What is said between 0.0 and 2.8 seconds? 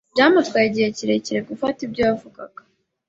Byamutwaye igihe kirekire gufata ibyo yavugaga.